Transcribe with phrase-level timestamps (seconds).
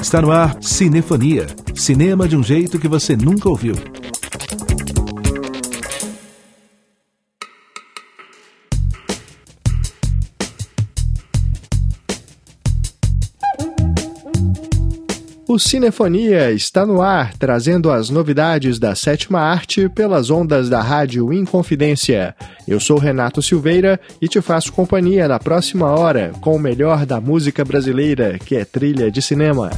[0.00, 1.46] Está no ar Cinefonia.
[1.74, 3.74] Cinema de um jeito que você nunca ouviu.
[15.56, 21.32] O Cinefonia está no ar, trazendo as novidades da sétima arte pelas ondas da Rádio
[21.32, 22.36] Inconfidência.
[22.68, 27.22] Eu sou Renato Silveira e te faço companhia na próxima hora com o melhor da
[27.22, 29.70] música brasileira, que é trilha de cinema.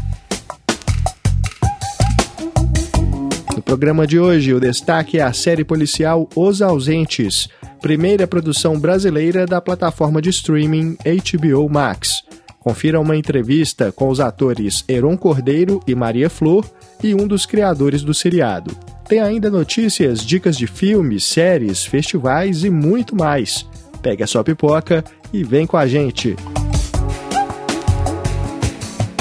[3.55, 7.49] No programa de hoje, o destaque é a série policial Os Ausentes,
[7.81, 12.27] primeira produção brasileira da plataforma de streaming HBO Max.
[12.61, 16.65] Confira uma entrevista com os atores Heron Cordeiro e Maria Flor
[17.03, 18.77] e um dos criadores do seriado.
[19.09, 23.67] Tem ainda notícias, dicas de filmes, séries, festivais e muito mais.
[24.03, 25.03] Pegue a sua pipoca
[25.33, 26.37] e vem com a gente.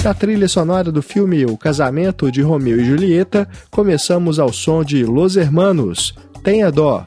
[0.03, 5.03] Da trilha sonora do filme O Casamento de Romeu e Julieta, começamos ao som de
[5.03, 6.13] Los Hermanos.
[6.43, 7.05] Tenha dó.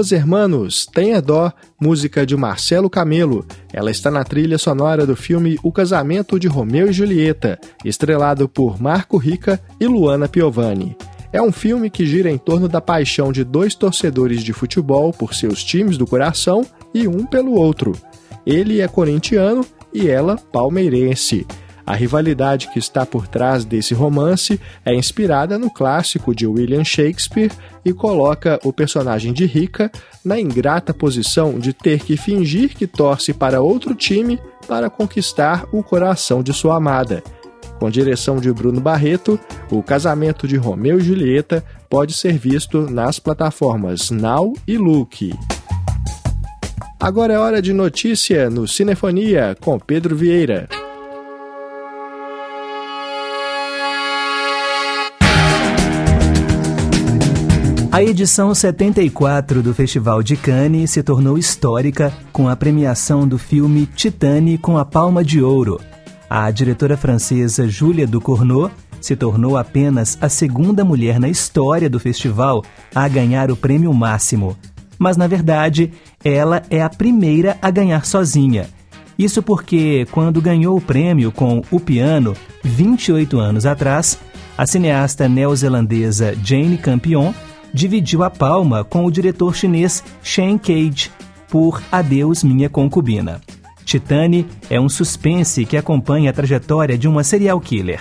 [0.00, 3.44] Los Hermanos, Tenha Dó, música de Marcelo Camelo.
[3.70, 8.80] Ela está na trilha sonora do filme O Casamento de Romeu e Julieta, estrelado por
[8.80, 10.96] Marco Rica e Luana Piovani.
[11.30, 15.34] É um filme que gira em torno da paixão de dois torcedores de futebol por
[15.34, 16.64] seus times do coração
[16.94, 17.92] e um pelo outro.
[18.46, 21.46] Ele é corintiano e ela palmeirense.
[21.90, 27.50] A rivalidade que está por trás desse romance é inspirada no clássico de William Shakespeare
[27.84, 29.90] e coloca o personagem de Rica
[30.24, 34.38] na ingrata posição de ter que fingir que torce para outro time
[34.68, 37.24] para conquistar o coração de sua amada.
[37.80, 39.36] Com direção de Bruno Barreto,
[39.68, 45.32] o casamento de Romeu e Julieta pode ser visto nas plataformas Now e Look.
[47.00, 50.68] Agora é hora de notícia no Cinefonia com Pedro Vieira.
[58.00, 63.84] A edição 74 do Festival de Cannes se tornou histórica com a premiação do filme
[63.84, 65.78] Titane com a Palma de Ouro.
[66.26, 68.70] A diretora francesa Julia Ducournau
[69.02, 72.64] se tornou apenas a segunda mulher na história do festival
[72.94, 74.56] a ganhar o prêmio máximo.
[74.98, 75.92] Mas, na verdade,
[76.24, 78.70] ela é a primeira a ganhar sozinha.
[79.18, 84.18] Isso porque, quando ganhou o prêmio com O Piano, 28 anos atrás,
[84.56, 87.34] a cineasta neozelandesa Jane Campion
[87.72, 91.10] dividiu a palma com o diretor chinês Shen Cage
[91.48, 93.40] por Adeus Minha Concubina.
[93.84, 98.00] Titane é um suspense que acompanha a trajetória de uma serial killer.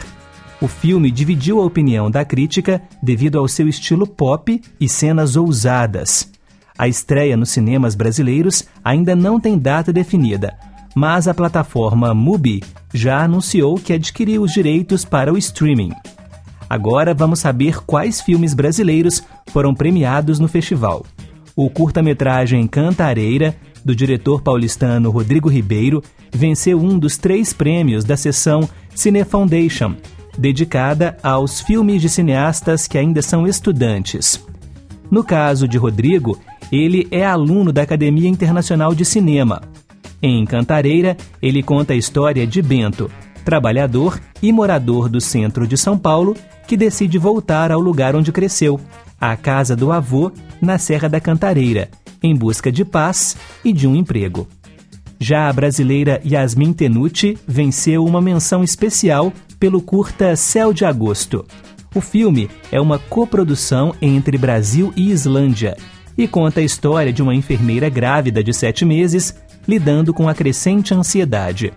[0.62, 6.30] O filme dividiu a opinião da crítica devido ao seu estilo pop e cenas ousadas.
[6.78, 10.58] A estreia nos cinemas brasileiros ainda não tem data definida,
[10.96, 12.62] mas a plataforma Mubi
[12.94, 15.92] já anunciou que adquiriu os direitos para o streaming.
[16.70, 21.06] Agora vamos saber quais filmes brasileiros foram premiados no festival.
[21.56, 28.70] O curta-metragem Cantareira, do diretor paulistano Rodrigo Ribeiro, venceu um dos três prêmios da sessão
[28.94, 29.96] Cine Foundation,
[30.38, 34.46] dedicada aos filmes de cineastas que ainda são estudantes.
[35.10, 36.38] No caso de Rodrigo,
[36.72, 39.62] ele é aluno da Academia Internacional de Cinema.
[40.22, 43.10] Em Cantareira, ele conta a história de Bento,
[43.44, 46.36] trabalhador e morador do centro de São Paulo
[46.68, 48.80] que decide voltar ao lugar onde cresceu,
[49.20, 50.32] a casa do avô,
[50.62, 51.90] na Serra da Cantareira,
[52.22, 54.48] em busca de paz e de um emprego.
[55.20, 61.46] Já a brasileira Yasmin Tenuti venceu uma menção especial pelo curta Céu de Agosto.
[61.94, 65.76] O filme é uma coprodução entre Brasil e Islândia
[66.18, 69.36] e conta a história de uma enfermeira grávida de sete meses
[69.68, 71.74] lidando com a crescente ansiedade.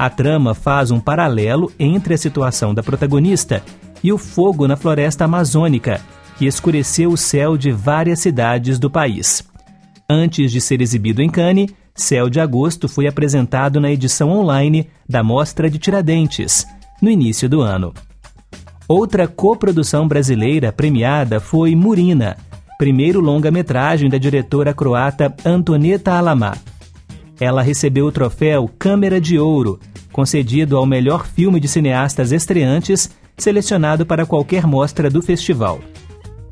[0.00, 3.62] A trama faz um paralelo entre a situação da protagonista
[4.02, 6.00] e o fogo na floresta amazônica,
[6.38, 9.44] que escureceu o céu de várias cidades do país.
[10.08, 15.22] Antes de ser exibido em Cannes, Céu de Agosto foi apresentado na edição online da
[15.22, 16.66] Mostra de Tiradentes,
[17.02, 17.92] no início do ano.
[18.88, 22.38] Outra coprodução brasileira premiada foi Murina,
[22.78, 26.56] primeiro longa-metragem da diretora croata Antoneta Alamá.
[27.40, 29.80] Ela recebeu o troféu Câmera de Ouro,
[30.12, 35.80] concedido ao melhor filme de cineastas estreantes selecionado para qualquer mostra do festival.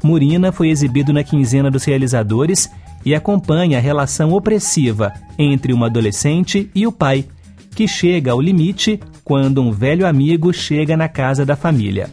[0.03, 2.71] Murina foi exibido na quinzena dos realizadores
[3.05, 7.27] e acompanha a relação opressiva entre uma adolescente e o pai,
[7.75, 12.09] que chega ao limite quando um velho amigo chega na casa da família.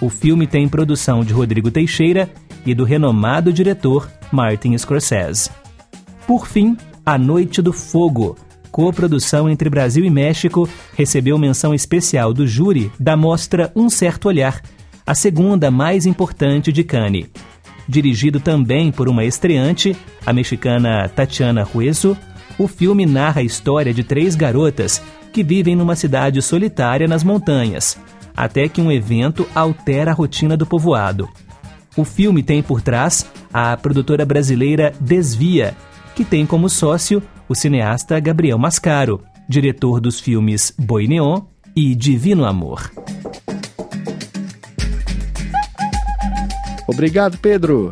[0.00, 2.30] O filme tem produção de Rodrigo Teixeira
[2.66, 5.50] e do renomado diretor Martin Scorsese.
[6.26, 6.76] Por fim,
[7.10, 8.36] A Noite do Fogo,
[8.70, 14.62] coprodução entre Brasil e México, recebeu menção especial do júri da mostra Um Certo Olhar,
[15.04, 17.26] a segunda mais importante de Cannes.
[17.88, 22.16] Dirigido também por uma estreante, a mexicana Tatiana Hueso,
[22.56, 25.02] o filme narra a história de três garotas
[25.32, 27.98] que vivem numa cidade solitária nas montanhas,
[28.36, 31.28] até que um evento altera a rotina do povoado.
[31.96, 35.76] O filme tem por trás a produtora brasileira Desvia,
[36.14, 41.42] que tem como sócio o cineasta Gabriel Mascaro, diretor dos filmes Boi Neon
[41.74, 42.90] e Divino Amor.
[46.86, 47.90] Obrigado, Pedro.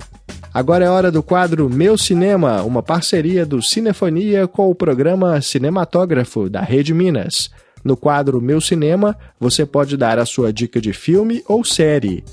[0.53, 6.49] Agora é hora do quadro Meu Cinema, uma parceria do Cinefonia com o programa Cinematógrafo
[6.49, 7.51] da Rede Minas.
[7.85, 12.25] No quadro Meu Cinema, você pode dar a sua dica de filme ou série.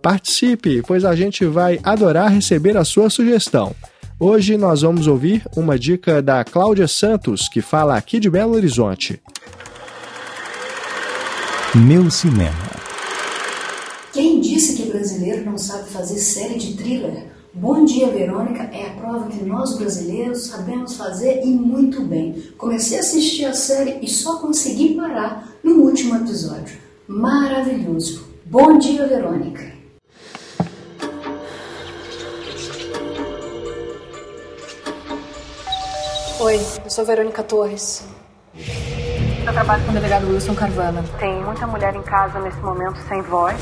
[0.00, 3.74] Participe, pois a gente vai adorar receber a sua sugestão.
[4.26, 9.20] Hoje nós vamos ouvir uma dica da Cláudia Santos, que fala aqui de Belo Horizonte.
[11.74, 12.56] Meu cinema.
[14.14, 17.26] Quem disse que brasileiro não sabe fazer série de thriller?
[17.52, 22.44] Bom Dia Verônica é a prova que nós brasileiros sabemos fazer e muito bem.
[22.56, 26.78] Comecei a assistir a série e só consegui parar no último episódio.
[27.06, 28.24] Maravilhoso.
[28.46, 29.73] Bom Dia Verônica.
[36.44, 38.04] Oi, eu sou Verônica Torres.
[39.48, 41.02] A trabalho com o delegado Wilson Carvana.
[41.18, 43.58] Tem muita mulher em casa nesse momento sem voz.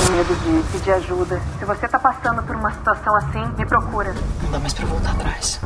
[0.00, 1.38] Tem medo de pedir ajuda.
[1.58, 4.14] Se você tá passando por uma situação assim, me procura.
[4.44, 5.60] Não dá mais pra voltar atrás.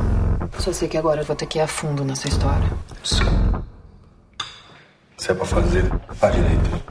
[0.59, 2.69] Só sei que agora eu vou ter que ir a fundo nessa história.
[5.17, 6.83] Se é pra fazer, faz direito.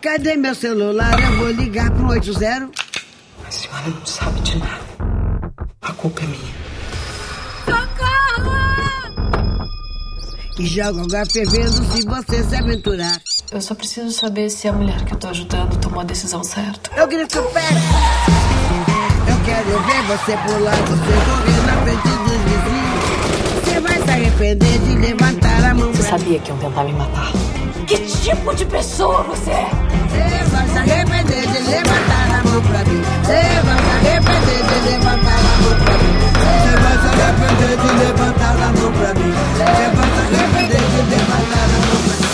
[0.00, 1.22] Cadê meu celular?
[1.22, 2.68] Eu vou ligar pro 80.
[3.46, 4.82] A senhora não sabe de nada.
[5.80, 6.71] A culpa é minha.
[10.58, 13.18] E joga o fervendo se você se aventurar.
[13.50, 16.90] Eu só preciso saber se a mulher que eu tô ajudando tomou a decisão certa.
[16.94, 17.68] Eu grito pé.
[19.28, 23.64] Eu quero ver você pular, você correr na frente dos vizinhos.
[23.64, 25.92] Você vai se arrepender de levantar a mão.
[25.92, 27.32] Você sabia que iam tentar me matar.
[27.86, 29.70] Que tipo de pessoa você é?
[30.10, 33.02] Você vai se arrepender de levantar a mão pra mim.
[33.22, 36.14] Você vai se arrepender de levantar a mão pra mim.
[36.42, 39.32] Você vai se arrepender de levantar a mão pra mim.
[39.32, 40.41] Você vai se arrepender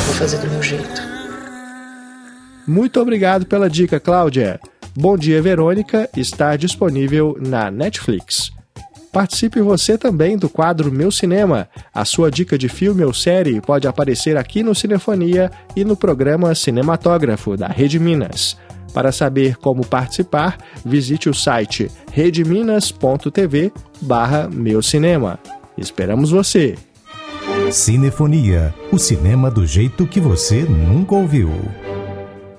[0.07, 1.03] Vou fazer do meu jeito.
[2.67, 4.61] Muito obrigado pela dica, Cláudia.
[4.95, 8.51] Bom Dia Verônica está disponível na Netflix.
[9.13, 11.69] Participe você também do quadro Meu Cinema.
[11.95, 16.55] A sua dica de filme ou série pode aparecer aqui no Cinefonia e no programa
[16.55, 18.57] Cinematógrafo da Rede Minas.
[18.93, 25.39] Para saber como participar, visite o site redeminas.tv barra Meu Cinema.
[25.77, 26.77] Esperamos você!
[27.71, 31.51] Cinefonia, o cinema do jeito que você nunca ouviu.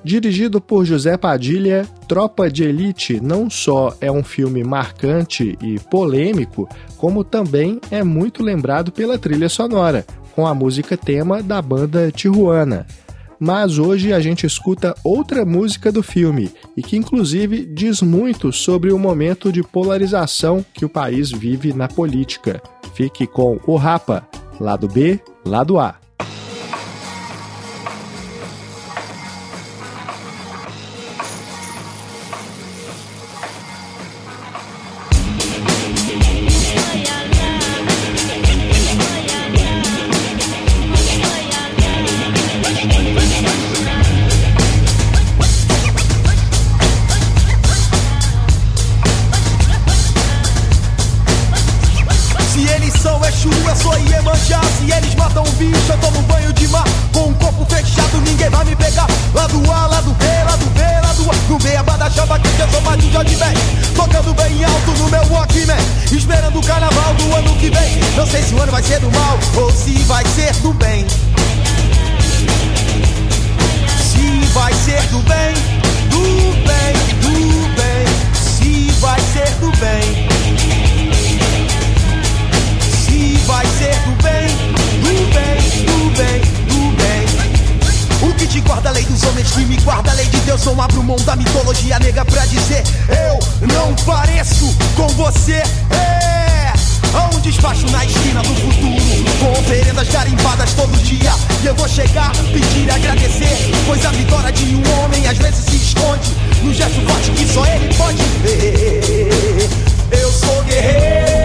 [0.04, 6.70] Dirigido por José Padilha, Tropa de Elite não só é um filme marcante e polêmico,
[6.96, 12.86] como também é muito lembrado pela trilha sonora, com a música tema da banda Tijuana.
[13.40, 18.94] Mas hoje a gente escuta outra música do filme e que inclusive diz muito sobre
[18.94, 22.62] o momento de polarização que o país vive na política.
[22.94, 24.28] Fique com o Rapa,
[24.60, 26.00] lado B, lado A.
[90.10, 94.76] da lei de Deus, sou abro mão da mitologia nega pra dizer: Eu não pareço
[94.96, 95.62] com você.
[95.92, 101.32] É um despacho na esquina do futuro, com oferendas garimpadas todo dia.
[101.64, 105.66] E eu vou chegar, pedir e agradecer, pois a vitória de um homem às vezes
[105.66, 109.70] se esconde no gesto forte que só ele pode ver.
[110.12, 111.39] Eu sou guerreiro.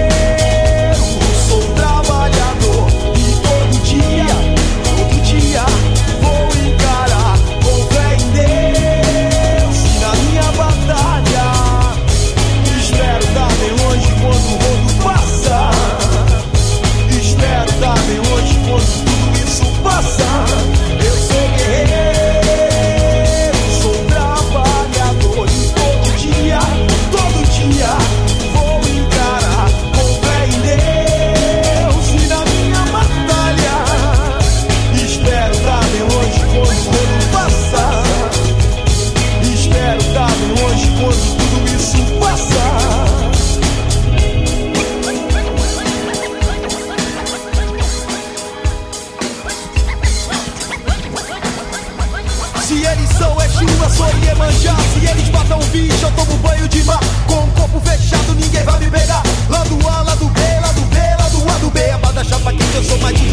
[18.66, 19.03] force.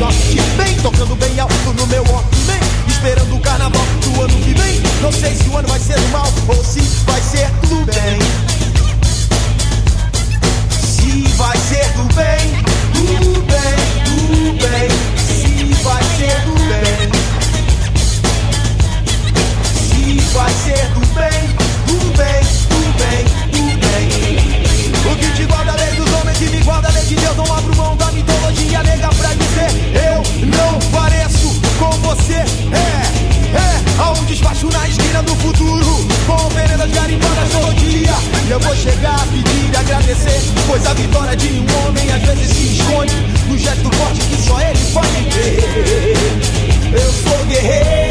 [0.02, 4.82] Jorge bem, tocando bem alto no meu Walkman, esperando o carnaval do ano que vem.
[5.00, 8.18] Não sei se o ano vai ser do mal ou se vai ser do bem.
[10.82, 12.50] Se vai ser do bem,
[12.96, 14.90] do bem, do bem.
[15.18, 17.12] Se vai ser do bem.
[19.76, 21.42] Se vai ser do bem,
[21.86, 22.42] do bem,
[22.72, 24.10] do bem, do bem.
[25.12, 25.32] O que
[40.68, 43.16] Pois a vitória de um homem às vezes se esconde
[43.48, 46.18] no gesto forte que só ele pode ter.
[46.92, 48.11] Eu sou guerreiro,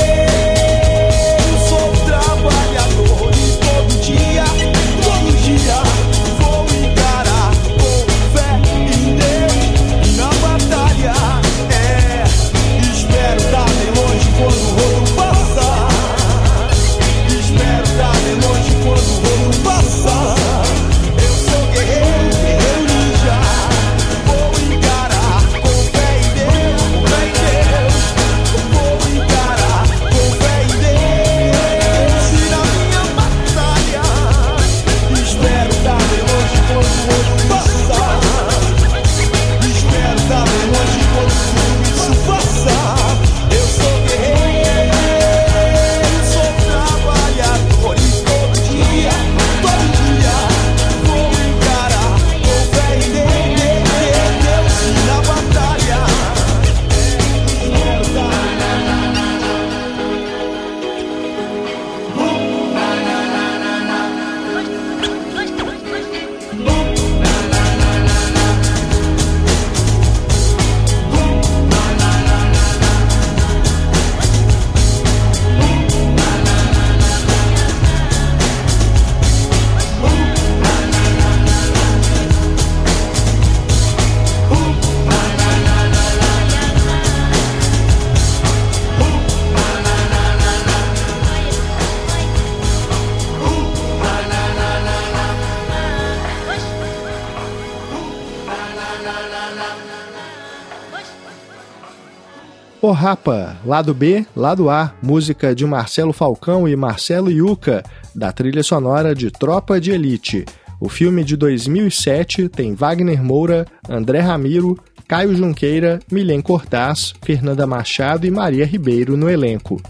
[102.91, 108.65] O Rapa, lado B, lado A, música de Marcelo Falcão e Marcelo Yuca, da trilha
[108.65, 110.45] sonora de Tropa de Elite.
[110.81, 114.77] O filme de 2007 tem Wagner Moura, André Ramiro,
[115.07, 119.81] Caio Junqueira, Milen Cortaz, Fernanda Machado e Maria Ribeiro no elenco.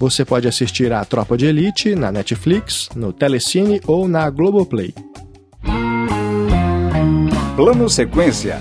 [0.00, 4.92] Você pode assistir a Tropa de Elite na Netflix, no Telecine ou na Globoplay.
[7.54, 8.60] Plano Sequência.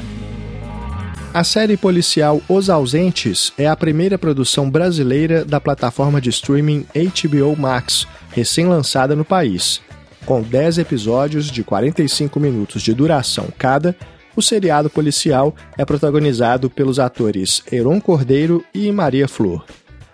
[1.38, 7.56] A série policial Os Ausentes é a primeira produção brasileira da plataforma de streaming HBO
[7.56, 9.80] Max, recém-lançada no país.
[10.26, 13.95] Com 10 episódios de 45 minutos de duração cada,
[14.36, 19.63] o seriado policial é protagonizado pelos atores Heron Cordeiro e Maria Flor.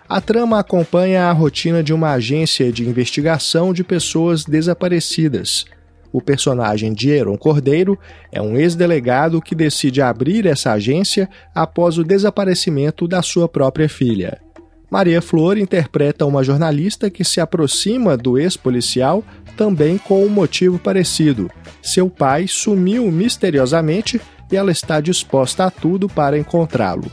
[0.06, 5.64] A trama acompanha a rotina de uma agência de investigação de pessoas desaparecidas.
[6.14, 7.98] O personagem de Heron Cordeiro
[8.30, 14.40] é um ex-delegado que decide abrir essa agência após o desaparecimento da sua própria filha.
[14.88, 19.24] Maria Flor interpreta uma jornalista que se aproxima do ex-policial
[19.56, 21.50] também com um motivo parecido.
[21.82, 24.20] Seu pai sumiu misteriosamente
[24.52, 27.10] e ela está disposta a tudo para encontrá-lo.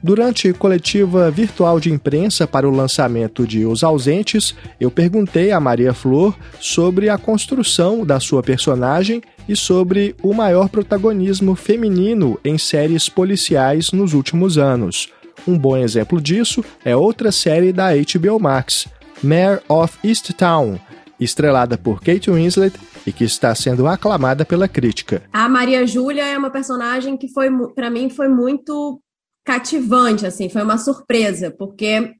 [0.00, 5.92] Durante coletiva virtual de imprensa para o lançamento de Os Ausentes, eu perguntei a Maria
[5.92, 13.08] Flor sobre a construção da sua personagem e sobre o maior protagonismo feminino em séries
[13.08, 15.08] policiais nos últimos anos.
[15.46, 18.86] Um bom exemplo disso é outra série da HBO Max,
[19.20, 20.78] Mare of Easttown,
[21.18, 25.22] estrelada por Kate Winslet e que está sendo aclamada pela crítica.
[25.32, 29.00] A Maria Júlia é uma personagem que foi para mim foi muito
[29.48, 32.12] cativante, assim, foi uma surpresa, porque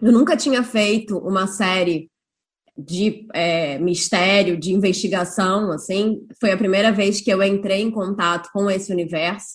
[0.00, 2.08] eu nunca tinha feito uma série
[2.78, 8.50] de é, mistério, de investigação, assim, foi a primeira vez que eu entrei em contato
[8.52, 9.48] com esse universo,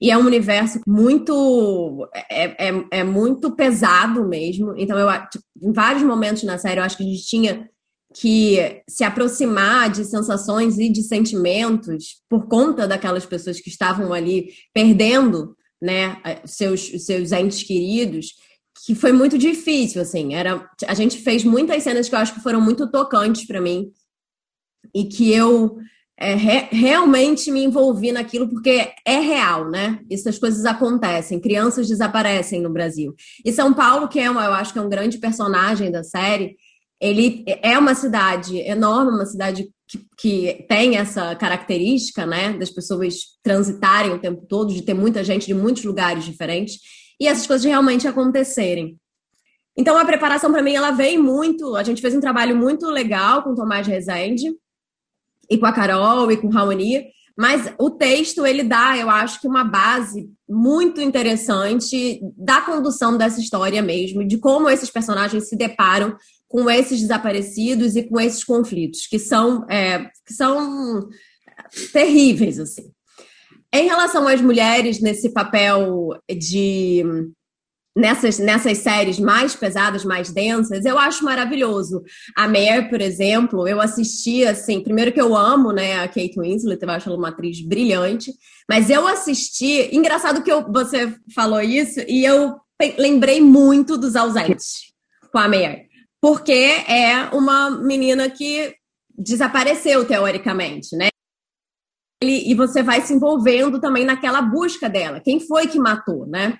[0.00, 5.72] e é um universo muito, é, é, é muito pesado mesmo, então eu, tipo, em
[5.72, 7.70] vários momentos na série, eu acho que a gente tinha
[8.12, 14.48] que se aproximar de sensações e de sentimentos por conta daquelas pessoas que estavam ali
[14.74, 18.34] perdendo né, seus, seus entes queridos,
[18.84, 22.42] que foi muito difícil, assim, era, a gente fez muitas cenas que eu acho que
[22.42, 23.90] foram muito tocantes para mim,
[24.94, 25.76] e que eu
[26.18, 32.60] é, re, realmente me envolvi naquilo, porque é real, né, essas coisas acontecem, crianças desaparecem
[32.60, 35.90] no Brasil, e São Paulo, que é uma, eu acho que é um grande personagem
[35.90, 36.56] da série,
[37.00, 43.14] ele é uma cidade enorme, uma cidade que, que, tem essa característica, né, das pessoas
[43.42, 46.78] transitarem o tempo todo, de ter muita gente de muitos lugares diferentes,
[47.20, 48.98] e essas coisas realmente acontecerem.
[49.76, 51.76] Então, a preparação para mim, ela vem muito.
[51.76, 54.50] A gente fez um trabalho muito legal com o Tomás Rezende,
[55.48, 59.40] e com a Carol, e com o Raoni, mas o texto, ele dá, eu acho
[59.40, 65.56] que uma base muito interessante da condução dessa história mesmo, de como esses personagens se
[65.56, 66.16] deparam
[66.48, 71.08] com esses desaparecidos e com esses conflitos, que são, é, que são
[71.92, 72.90] terríveis, assim.
[73.72, 77.04] Em relação às mulheres nesse papel de
[77.96, 82.02] nessas, nessas séries mais pesadas, mais densas, eu acho maravilhoso.
[82.36, 86.82] A Mare, por exemplo, eu assisti, assim, primeiro que eu amo, né, a Kate Winslet,
[86.82, 88.32] eu acho ela uma atriz brilhante,
[88.68, 92.56] mas eu assisti, engraçado que eu, você falou isso, e eu
[92.98, 94.94] lembrei muito dos ausentes
[95.32, 95.85] com a Mare,
[96.26, 98.74] porque é uma menina que
[99.16, 101.06] desapareceu, teoricamente, né?
[102.20, 105.20] E você vai se envolvendo também naquela busca dela.
[105.20, 106.58] Quem foi que matou, né?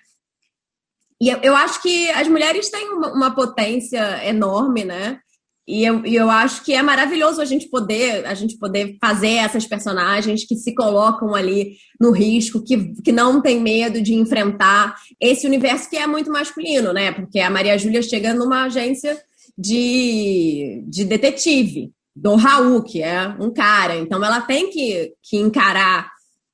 [1.21, 5.19] E eu, acho que as mulheres têm uma, potência enorme, né?
[5.67, 9.67] E eu, eu acho que é maravilhoso a gente poder a gente poder fazer essas
[9.67, 15.45] personagens que se colocam ali no risco, que, que não tem medo de enfrentar esse
[15.45, 17.11] universo que é muito masculino, né?
[17.11, 19.21] Porque a Maria Júlia chega numa agência
[19.57, 23.97] de, de detetive, do Raul, que é um cara.
[23.97, 26.11] Então ela tem que, que encarar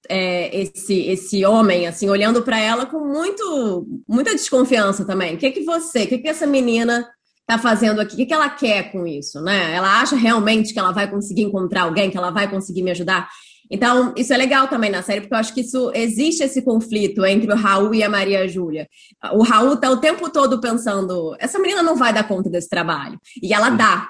[0.09, 5.35] é, esse esse homem assim olhando para ela com muito muita desconfiança também.
[5.35, 7.09] O que que você, o que que essa menina
[7.41, 8.15] está fazendo aqui?
[8.15, 9.75] O que que ela quer com isso, né?
[9.75, 13.29] Ela acha realmente que ela vai conseguir encontrar alguém, que ela vai conseguir me ajudar?
[13.71, 17.25] Então, isso é legal também na série, porque eu acho que isso existe esse conflito
[17.25, 18.89] entre o Raul e a Maria Júlia.
[19.33, 23.19] O Raul tá o tempo todo pensando: essa menina não vai dar conta desse trabalho.
[23.43, 24.09] E ela dá.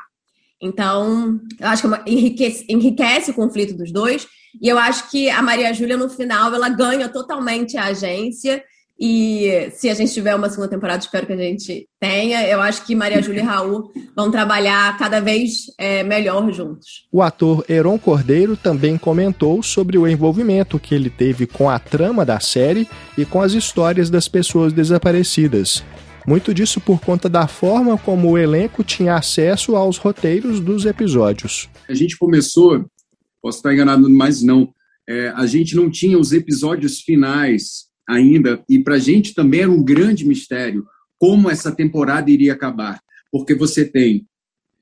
[0.60, 4.26] Então, eu acho que é enriquece, enriquece o conflito dos dois.
[4.60, 8.62] E eu acho que a Maria Júlia, no final, ela ganha totalmente a agência.
[9.04, 12.46] E se a gente tiver uma segunda temporada, espero que a gente tenha.
[12.46, 17.08] Eu acho que Maria Júlia e Raul vão trabalhar cada vez é, melhor juntos.
[17.10, 22.24] O ator Heron Cordeiro também comentou sobre o envolvimento que ele teve com a trama
[22.24, 22.88] da série
[23.18, 25.82] e com as histórias das pessoas desaparecidas.
[26.24, 31.68] Muito disso por conta da forma como o elenco tinha acesso aos roteiros dos episódios.
[31.88, 32.86] A gente começou
[33.42, 34.72] posso estar enganado, mas não.
[35.08, 39.70] É, a gente não tinha os episódios finais ainda, e para a gente também era
[39.70, 40.86] um grande mistério
[41.18, 44.26] como essa temporada iria acabar, porque você tem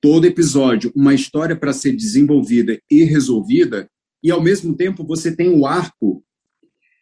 [0.01, 3.89] todo episódio uma história para ser desenvolvida e resolvida,
[4.23, 6.25] e ao mesmo tempo você tem o arco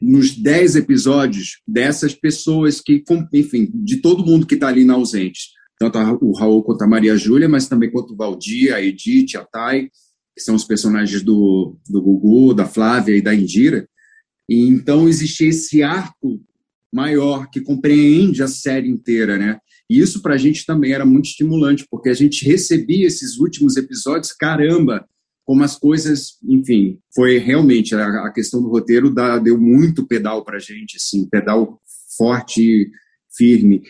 [0.00, 5.50] nos dez episódios dessas pessoas que, enfim, de todo mundo que está ali na ausente.
[5.78, 9.44] Tanto o Raul quanto a Maria Júlia, mas também quanto o Valdir, a Edith, a
[9.44, 9.90] Thay
[10.38, 13.88] que são os personagens do, do Gugu, da Flávia e da Indira.
[14.48, 16.40] E então existia esse arco
[16.92, 19.58] maior que compreende a série inteira, né?
[19.90, 23.76] E isso para a gente também era muito estimulante, porque a gente recebia esses últimos
[23.76, 25.06] episódios, caramba,
[25.44, 30.56] como as coisas, enfim, foi realmente a, questão do roteiro da, deu muito pedal para
[30.56, 31.80] a gente, assim, pedal
[32.18, 32.90] forte,
[33.34, 33.82] firme.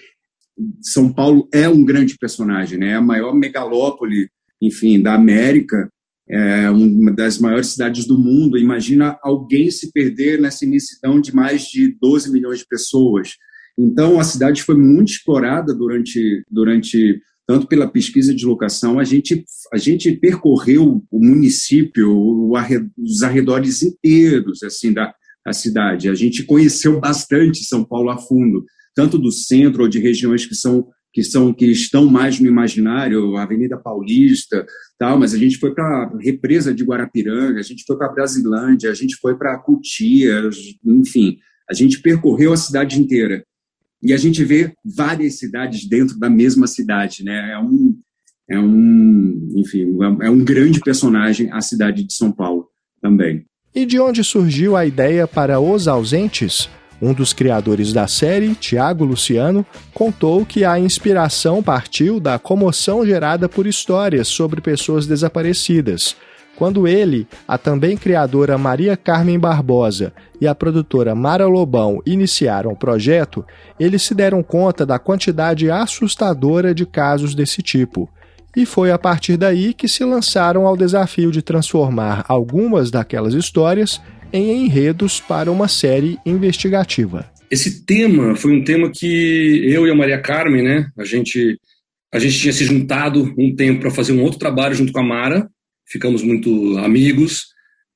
[0.80, 2.90] São Paulo é um grande personagem, né?
[2.90, 5.90] É a maior megalópole, enfim, da América
[6.30, 8.58] é uma das maiores cidades do mundo.
[8.58, 13.30] Imagina alguém se perder nessa imensidão de mais de 12 milhões de pessoas.
[13.78, 19.42] Então, a cidade foi muito explorada durante, durante tanto pela pesquisa de locação, a gente,
[19.72, 25.14] a gente percorreu o município, o arred, os arredores inteiros assim da,
[25.46, 26.10] da cidade.
[26.10, 30.54] A gente conheceu bastante São Paulo a fundo, tanto do centro ou de regiões que
[30.54, 34.66] são que são que estão mais no imaginário, Avenida Paulista,
[34.98, 38.90] tal, mas a gente foi para a represa de Guarapiranga, a gente foi para Brasilândia,
[38.90, 40.48] a gente foi para Cotia,
[40.84, 43.44] enfim, a gente percorreu a cidade inteira.
[44.02, 47.52] E a gente vê várias cidades dentro da mesma cidade, né?
[47.52, 47.98] É um
[48.50, 52.66] é um, enfim, é um grande personagem a cidade de São Paulo
[53.02, 53.44] também.
[53.74, 56.68] E de onde surgiu a ideia para Os Ausentes?
[57.00, 63.48] Um dos criadores da série, Tiago Luciano, contou que a inspiração partiu da comoção gerada
[63.48, 66.16] por histórias sobre pessoas desaparecidas.
[66.56, 72.76] Quando ele, a também criadora Maria Carmen Barbosa e a produtora Mara Lobão iniciaram o
[72.76, 73.46] projeto,
[73.78, 78.10] eles se deram conta da quantidade assustadora de casos desse tipo.
[78.56, 84.00] E foi a partir daí que se lançaram ao desafio de transformar algumas daquelas histórias
[84.32, 87.30] em enredos para uma série investigativa.
[87.50, 91.58] Esse tema foi um tema que eu e a Maria Carmen, né, a gente
[92.12, 95.02] a gente tinha se juntado um tempo para fazer um outro trabalho junto com a
[95.02, 95.46] Mara,
[95.86, 97.48] ficamos muito amigos,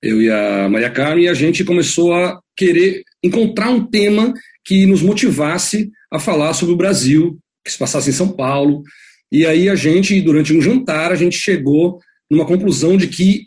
[0.03, 4.85] eu e a Maria Carmen, e a gente começou a querer encontrar um tema que
[4.85, 8.83] nos motivasse a falar sobre o Brasil, que se passasse em São Paulo.
[9.31, 11.99] E aí a gente, durante um jantar, a gente chegou
[12.31, 13.47] numa conclusão de que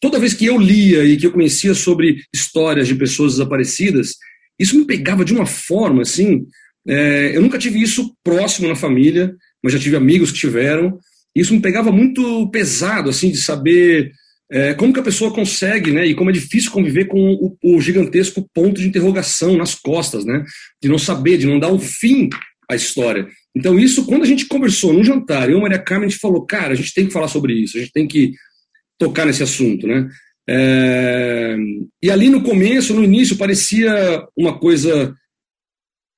[0.00, 4.14] toda vez que eu lia e que eu conhecia sobre histórias de pessoas desaparecidas,
[4.58, 6.46] isso me pegava de uma forma assim.
[6.86, 10.98] É, eu nunca tive isso próximo na família, mas já tive amigos que tiveram.
[11.34, 14.12] Isso me pegava muito pesado, assim, de saber
[14.50, 17.80] é, como que a pessoa consegue, né, e como é difícil conviver com o, o,
[17.80, 20.44] gigantesco ponto de interrogação nas costas, né,
[20.82, 22.28] de não saber, de não dar um fim
[22.68, 23.28] à história.
[23.54, 26.44] Então, isso, quando a gente conversou no jantar, eu e Maria Carmen, a gente falou,
[26.44, 28.32] cara, a gente tem que falar sobre isso, a gente tem que
[29.00, 30.08] tocar nesse assunto, né.
[30.48, 31.56] É,
[32.02, 35.14] e ali no começo, no início, parecia uma coisa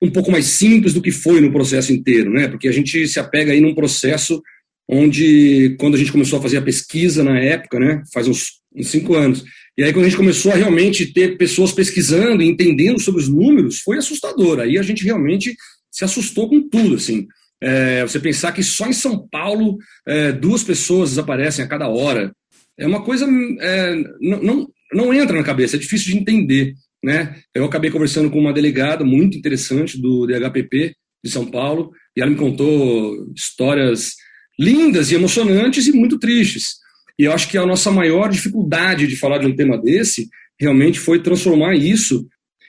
[0.02, 3.20] um pouco mais simples do que foi no processo inteiro, né, porque a gente se
[3.20, 4.42] apega aí num processo
[4.88, 8.88] onde, quando a gente começou a fazer a pesquisa na época, né, faz uns, uns
[8.88, 9.44] cinco anos,
[9.78, 13.28] e aí quando a gente começou a realmente ter pessoas pesquisando e entendendo sobre os
[13.28, 14.60] números, foi assustador.
[14.60, 15.54] Aí a gente realmente
[15.90, 17.26] se assustou com tudo, assim.
[17.62, 22.34] É, você pensar que só em São Paulo é, duas pessoas desaparecem a cada hora,
[22.78, 23.26] é uma coisa
[23.60, 26.74] é, não, não, não entra na cabeça, é difícil de entender.
[27.02, 27.36] Né?
[27.54, 32.30] Eu acabei conversando com uma delegada muito interessante do DHPP de São Paulo, e ela
[32.30, 34.14] me contou histórias
[34.58, 36.76] lindas e emocionantes e muito tristes.
[37.18, 40.98] E eu acho que a nossa maior dificuldade de falar de um tema desse realmente
[40.98, 42.26] foi transformar isso.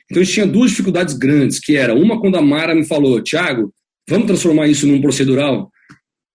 [0.09, 3.21] Então a gente tinha duas dificuldades grandes, que era uma quando a Mara me falou,
[3.21, 3.73] Tiago,
[4.07, 5.71] vamos transformar isso num procedural,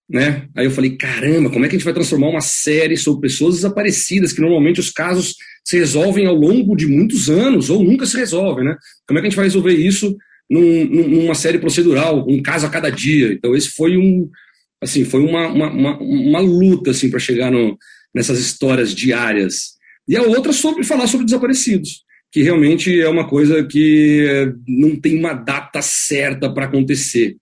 [0.09, 0.49] né?
[0.57, 3.57] Aí eu falei, caramba, como é que a gente vai transformar uma série sobre pessoas
[3.57, 8.17] desaparecidas, que normalmente os casos se resolvem ao longo de muitos anos ou nunca se
[8.17, 8.77] resolvem, né?
[9.07, 10.17] Como é que a gente vai resolver isso
[10.49, 13.33] num, numa série procedural, um caso a cada dia?
[13.35, 14.31] Então esse foi um,
[14.83, 17.77] assim, foi uma, uma, uma, uma luta, assim, para chegar no,
[18.15, 19.77] nessas histórias diárias.
[20.09, 25.19] E a outra sobre falar sobre desaparecidos, que realmente é uma coisa que não tem
[25.19, 27.37] uma data certa para acontecer.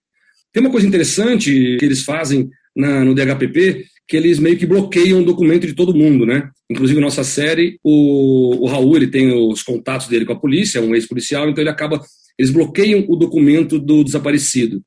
[0.53, 5.21] Tem uma coisa interessante que eles fazem na, no DHPP, que eles meio que bloqueiam
[5.21, 6.49] o documento de todo mundo, né?
[6.69, 10.81] Inclusive, nossa série, o, o Raul, ele tem os contatos dele com a polícia, é
[10.81, 12.01] um ex-policial, então ele acaba,
[12.37, 14.81] eles bloqueiam o documento do desaparecido.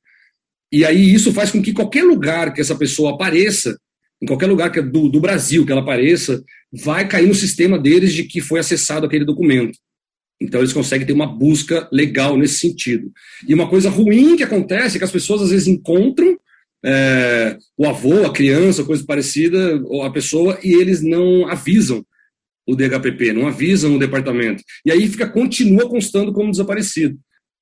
[0.72, 3.76] E aí isso faz com que qualquer lugar que essa pessoa apareça,
[4.22, 6.42] em qualquer lugar que é do, do Brasil que ela apareça,
[6.72, 9.76] vai cair no sistema deles de que foi acessado aquele documento.
[10.40, 13.12] Então eles conseguem ter uma busca legal nesse sentido.
[13.46, 16.38] E uma coisa ruim que acontece é que as pessoas às vezes encontram
[16.82, 22.04] é, o avô, a criança, coisa parecida, ou a pessoa, e eles não avisam
[22.66, 24.62] o DHPP, não avisam o departamento.
[24.84, 27.18] E aí fica, continua constando como desaparecido.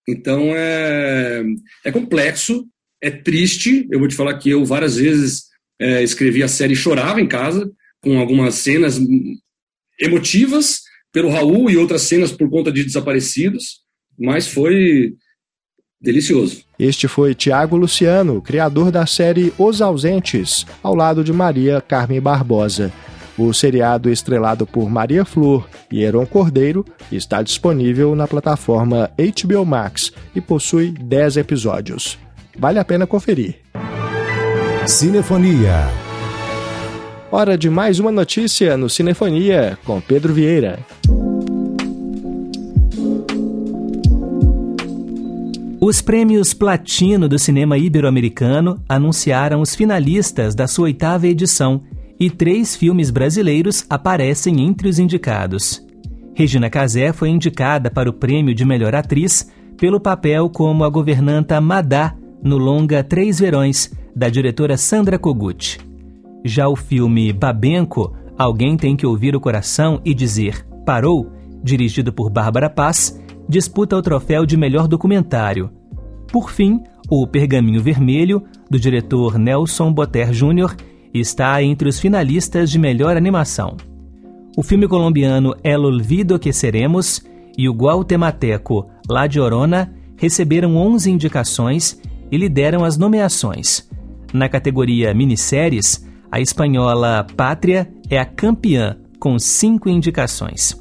[0.09, 1.45] Então é,
[1.85, 2.67] é complexo,
[3.03, 3.87] é triste.
[3.91, 5.45] Eu vou te falar que eu várias vezes
[5.81, 9.01] é, escrevi a série e chorava em casa, com algumas cenas
[10.01, 13.81] emotivas pelo Raul e outras cenas por conta de desaparecidos,
[14.19, 15.15] mas foi
[16.01, 16.63] delicioso.
[16.79, 22.93] Este foi Tiago Luciano, criador da série Os Ausentes, ao lado de Maria Carmen Barbosa.
[23.37, 30.13] O seriado estrelado por Maria Flor e Heron Cordeiro está disponível na plataforma HBO Max
[30.35, 32.19] e possui 10 episódios.
[32.59, 33.57] Vale a pena conferir.
[34.85, 35.87] Cinefonia.
[37.31, 40.81] Hora de mais uma notícia no Cinefonia com Pedro Vieira.
[45.89, 51.81] Os prêmios Platino do cinema ibero-americano anunciaram os finalistas da sua oitava edição
[52.21, 55.83] e três filmes brasileiros aparecem entre os indicados.
[56.35, 61.59] Regina Casé foi indicada para o prêmio de melhor atriz pelo papel como a governanta
[61.59, 65.79] Madá no longa Três Verões, da diretora Sandra Kogut.
[66.45, 71.33] Já o filme Babenco, Alguém Tem Que Ouvir o Coração e Dizer Parou,
[71.65, 75.78] dirigido por Bárbara Paz, disputa o troféu de melhor documentário.
[76.31, 80.77] Por fim, o Pergaminho Vermelho, do diretor Nelson Boter Jr.,
[81.13, 83.77] está entre os finalistas de melhor animação.
[84.57, 87.25] O filme colombiano El Olvido que Seremos
[87.57, 93.89] e o guatemalteco La Llorona receberam 11 indicações e lideram as nomeações.
[94.33, 100.79] Na categoria Minisséries, a espanhola Pátria é a campeã, com cinco indicações.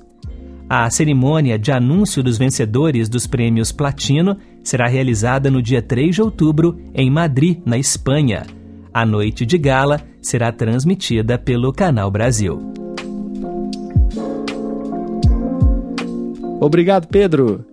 [0.70, 6.22] A cerimônia de anúncio dos vencedores dos prêmios Platino será realizada no dia 3 de
[6.22, 8.46] outubro em Madrid, na Espanha.
[8.94, 12.74] A noite de gala será transmitida pelo Canal Brasil.
[16.60, 17.64] Obrigado, Pedro.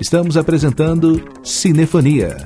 [0.00, 2.38] Estamos apresentando Cinefonia.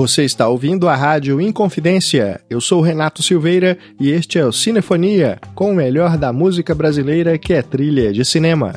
[0.00, 2.40] Você está ouvindo a Rádio Inconfidência.
[2.48, 7.36] Eu sou Renato Silveira e este é o Cinefonia, com o melhor da música brasileira
[7.36, 8.72] que é trilha de cinema.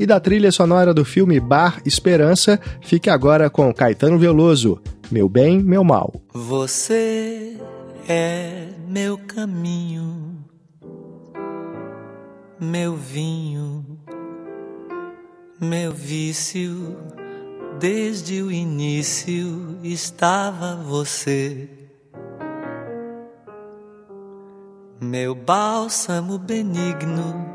[0.00, 5.62] E da trilha sonora do filme Bar Esperança, fique agora com Caetano Veloso, meu bem,
[5.62, 6.14] meu mal.
[6.32, 7.58] Você
[8.08, 10.38] é meu caminho,
[12.58, 13.84] meu vinho,
[15.60, 16.96] Meu vício,
[17.78, 21.68] desde o início estava você.
[25.00, 27.46] Meu bálsamo benigno,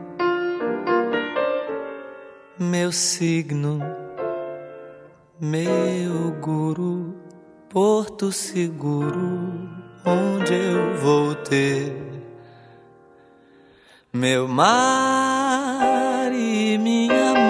[2.60, 3.80] meu signo,
[5.40, 7.16] meu guru,
[7.68, 9.70] porto seguro,
[10.06, 12.12] onde eu vou ter.
[14.14, 17.41] Meu mar e minha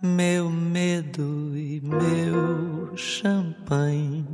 [0.00, 4.24] meu medo e meu champanhe,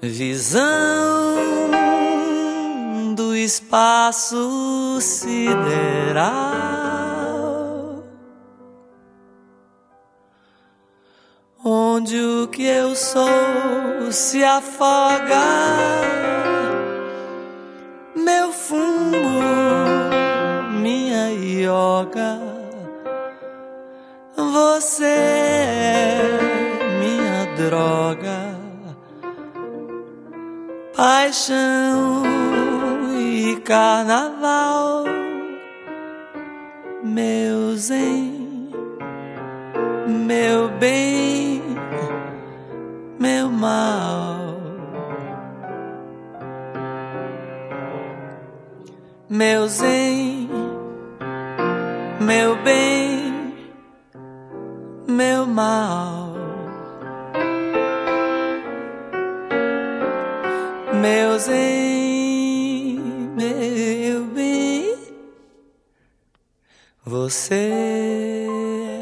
[0.00, 0.64] visão
[3.14, 6.38] do espaço sideral.
[11.62, 13.28] Onde o que eu sou
[14.10, 15.36] se afoga
[18.16, 19.20] meu fumo,
[20.80, 22.47] minha yoga.
[24.52, 26.38] Você é
[27.00, 28.56] minha droga,
[30.96, 32.22] paixão
[33.18, 35.04] e carnaval,
[37.02, 38.70] meu zen,
[40.06, 41.62] meu bem,
[43.18, 44.48] meu mal.
[49.28, 50.48] meu zen,
[52.18, 53.27] meu bem,
[55.18, 56.32] meu mal,
[60.94, 63.00] meu zen,
[63.36, 64.96] meu bem,
[67.04, 68.46] você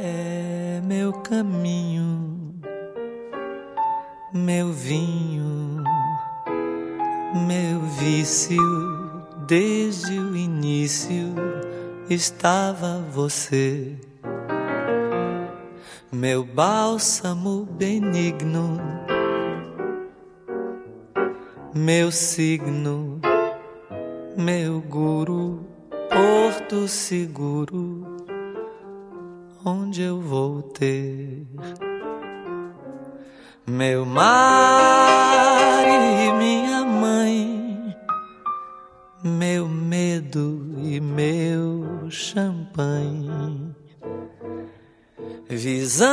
[0.02, 2.54] é meu caminho,
[4.32, 5.84] meu vinho,
[7.46, 8.56] meu vício.
[9.46, 11.34] Desde o início
[12.08, 13.96] estava você,
[16.16, 18.80] meu bálsamo benigno,
[21.74, 23.20] meu signo,
[24.34, 25.66] meu guru,
[26.08, 28.06] porto seguro,
[29.62, 31.46] onde eu vou ter
[33.66, 37.94] meu mar e minha mãe
[39.22, 43.15] meu medo e meu champanhe.
[45.56, 46.06] Visão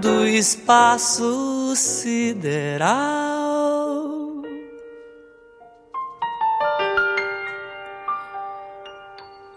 [0.00, 2.92] do espaço sideral.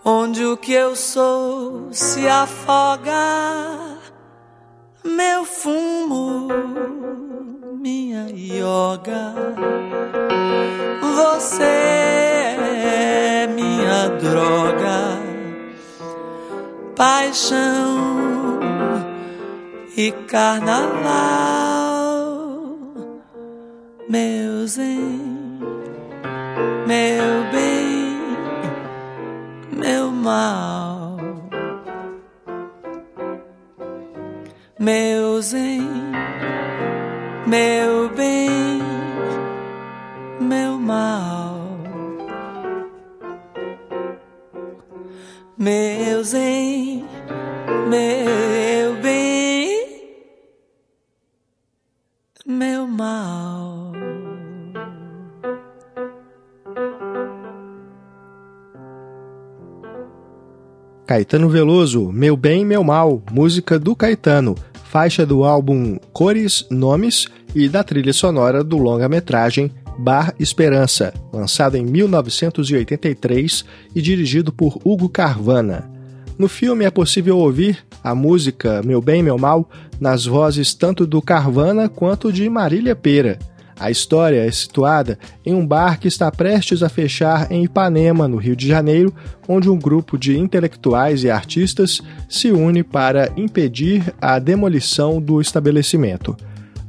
[0.04, 3.14] Onde o que eu sou se afoga,
[5.04, 6.48] meu fumo,
[7.82, 9.36] minha yoga
[11.18, 15.27] você é minha droga,
[16.98, 18.60] paixão
[19.96, 21.06] e carnaval,
[24.10, 25.60] meu zen,
[26.88, 28.18] meu bem,
[29.72, 31.18] meu mal,
[34.80, 35.88] meu zen,
[37.46, 38.67] meu bem
[61.18, 64.54] Caetano Veloso, Meu Bem, Meu Mal, música do Caetano,
[64.84, 71.84] faixa do álbum Cores, Nomes e da trilha sonora do longa-metragem Bar Esperança, lançado em
[71.84, 75.90] 1983 e dirigido por Hugo Carvana.
[76.38, 79.68] No filme é possível ouvir a música Meu Bem, Meu Mal
[80.00, 83.40] nas vozes tanto do Carvana quanto de Marília Pera.
[83.80, 88.38] A história é situada em um bar que está prestes a fechar em Ipanema, no
[88.38, 89.14] Rio de Janeiro,
[89.48, 96.36] onde um grupo de intelectuais e artistas se une para impedir a demolição do estabelecimento.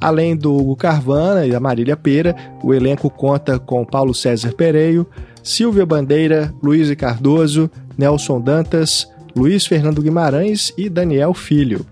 [0.01, 5.07] Além do Hugo Carvana e da Marília Pera, o elenco conta com Paulo César Pereio,
[5.43, 11.85] Silvia Bandeira, Luiz Cardoso, Nelson Dantas, Luiz Fernando Guimarães e Daniel Filho.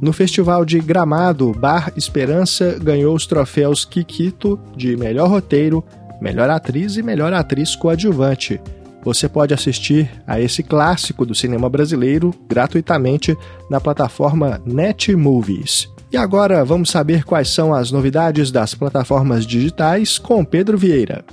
[0.00, 5.84] No Festival de Gramado, Bar Esperança ganhou os troféus Kikito de melhor roteiro,
[6.20, 8.60] melhor atriz e melhor atriz coadjuvante.
[9.02, 13.36] Você pode assistir a esse clássico do cinema brasileiro gratuitamente
[13.70, 15.88] na plataforma Netmovies.
[16.12, 21.24] E agora vamos saber quais são as novidades das plataformas digitais com Pedro Vieira.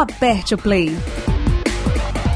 [0.00, 0.96] aperte o play.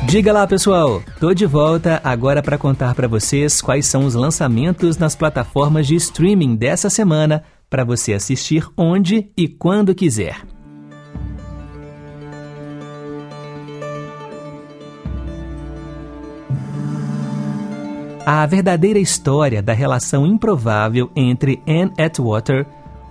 [0.07, 1.03] Diga lá, pessoal.
[1.19, 5.97] Tô de volta agora para contar para vocês quais são os lançamentos nas plataformas de
[5.97, 10.37] streaming dessa semana para você assistir onde e quando quiser.
[18.27, 22.67] A verdadeira história da relação improvável entre Anne Atwater,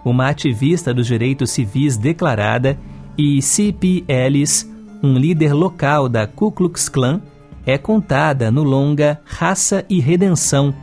[0.06, 2.80] uma ativista dos direitos civis declarada,
[3.18, 4.04] e C.P.
[4.08, 4.73] Ellis,
[5.04, 7.22] um líder local da Ku Klux Klan,
[7.66, 10.74] é contada no longa Raça e Redenção,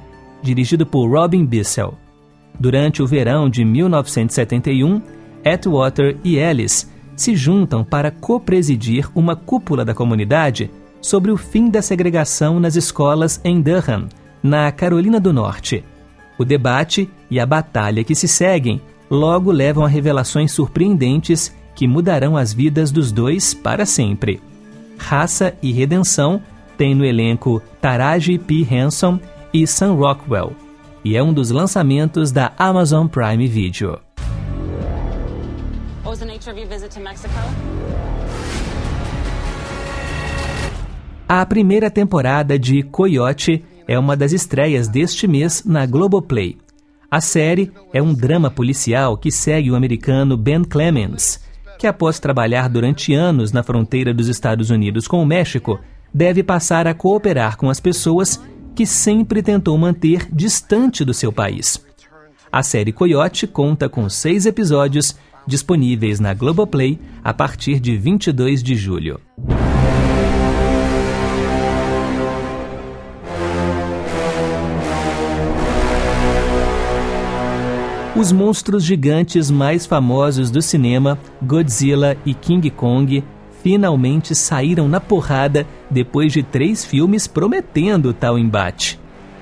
[0.42, 1.94] dirigido por Robin Bissell.
[2.58, 5.00] Durante o verão de 1971,
[5.42, 11.80] Atwater e Ellis se juntam para co-presidir uma cúpula da comunidade sobre o fim da
[11.80, 14.06] segregação nas escolas em Durham,
[14.42, 15.82] na Carolina do Norte.
[16.38, 22.36] O debate e a batalha que se seguem logo levam a revelações surpreendentes que mudarão
[22.36, 24.40] as vidas dos dois para sempre.
[24.98, 26.42] Raça e Redenção
[26.76, 28.66] tem no elenco Taraji P.
[28.70, 29.18] Henson
[29.52, 30.52] e Sam Rockwell,
[31.04, 33.98] e é um dos lançamentos da Amazon Prime Video.
[36.02, 37.34] What was the nature of your visit to Mexico?
[41.28, 46.56] A primeira temporada de Coyote é uma das estreias deste mês na Globoplay.
[47.10, 51.40] A série é um drama policial que segue o americano Ben Clemens,
[51.80, 55.80] que após trabalhar durante anos na fronteira dos Estados Unidos com o México,
[56.12, 58.38] deve passar a cooperar com as pessoas
[58.74, 61.82] que sempre tentou manter distante do seu país.
[62.52, 65.16] A série Coyote conta com seis episódios
[65.46, 69.18] disponíveis na Globoplay a partir de 22 de julho.
[78.20, 83.24] Os monstros gigantes mais famosos do cinema, Godzilla e King Kong,
[83.62, 89.00] finalmente saíram na porrada depois de três filmes prometendo tal embate.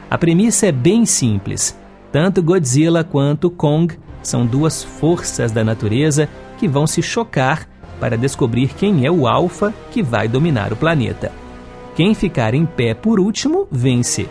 [0.08, 1.76] A premissa é bem simples.
[2.12, 7.68] Tanto Godzilla quanto Kong são duas forças da natureza que vão se chocar
[7.98, 11.32] para descobrir quem é o alfa que vai dominar o planeta.
[11.96, 14.28] Quem ficar em pé por último vence.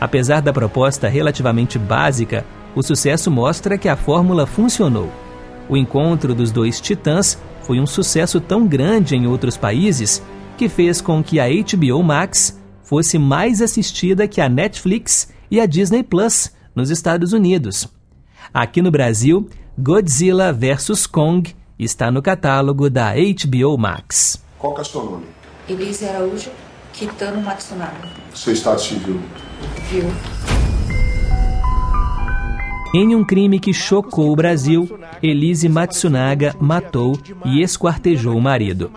[0.00, 2.42] Apesar da proposta relativamente básica,
[2.74, 5.10] o sucesso mostra que a fórmula funcionou.
[5.68, 10.22] O encontro dos dois titãs foi um sucesso tão grande em outros países
[10.56, 15.66] que fez com que a HBO Max fosse mais assistida que a Netflix e a
[15.66, 17.88] Disney Plus nos Estados Unidos.
[18.52, 19.48] Aqui no Brasil,
[19.78, 24.42] Godzilla vs Kong está no catálogo da HBO Max.
[24.58, 25.26] Qual é o seu nome?
[25.68, 26.50] Elise Araújo
[26.92, 28.08] Kitano Matsunaga.
[28.34, 29.20] Seu estado civil?
[29.90, 30.61] Viu?
[32.94, 38.90] Em um crime que chocou o Brasil, Elise Matsunaga matou e esquartejou o marido.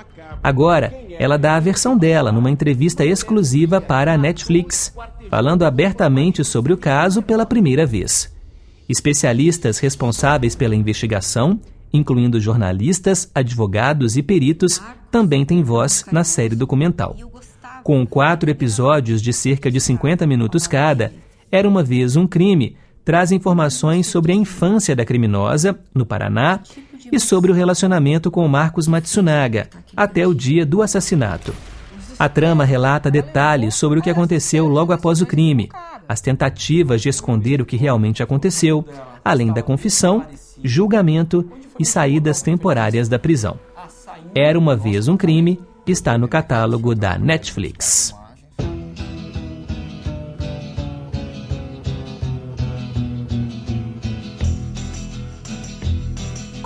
[0.44, 4.94] Agora, ela dá a versão dela numa entrevista exclusiva para a Netflix,
[5.30, 8.34] falando abertamente sobre o caso pela primeira vez.
[8.88, 11.58] Especialistas responsáveis pela investigação,
[11.94, 17.16] incluindo jornalistas, advogados e peritos, também têm voz na série documental.
[17.82, 21.14] Com quatro episódios de cerca de 50 minutos cada,
[21.52, 22.76] Era uma vez um crime
[23.06, 26.60] traz informações sobre a infância da criminosa, no Paraná,
[27.12, 31.54] e sobre o relacionamento com Marcos Matsunaga, até o dia do assassinato.
[32.18, 35.70] A trama relata detalhes sobre o que aconteceu logo após o crime,
[36.10, 38.84] as tentativas de esconder o que realmente aconteceu,
[39.24, 40.26] além da confissão,
[40.64, 41.48] julgamento
[41.80, 43.60] e saídas temporárias da prisão.
[44.34, 48.16] Era uma vez um crime está no catálogo da Netflix.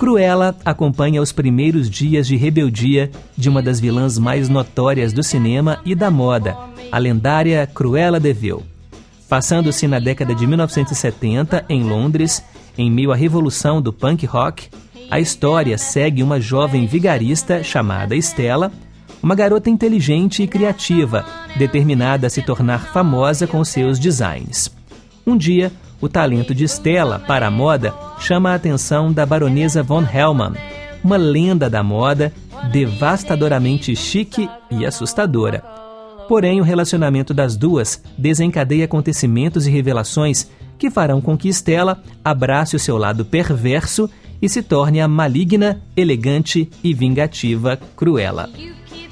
[0.00, 5.78] Cruella acompanha os primeiros dias de rebeldia de uma das vilãs mais notórias do cinema
[5.84, 6.56] e da moda,
[6.90, 8.62] a lendária Cruella de Vil.
[9.28, 12.42] Passando-se na década de 1970, em Londres,
[12.78, 14.70] em meio à revolução do punk rock,
[15.10, 18.72] a história segue uma jovem vigarista chamada Stella,
[19.22, 21.26] uma garota inteligente e criativa,
[21.58, 24.74] determinada a se tornar famosa com seus designs.
[25.26, 25.70] Um dia,
[26.00, 30.54] o talento de Stella para a moda chama a atenção da baronesa von Hellman,
[31.04, 32.32] uma lenda da moda
[32.72, 35.62] devastadoramente chique e assustadora.
[36.28, 40.48] Porém, o relacionamento das duas desencadeia acontecimentos e revelações
[40.78, 44.08] que farão com que Stella abrace o seu lado perverso
[44.40, 48.48] e se torne a maligna, elegante e vingativa Cruella.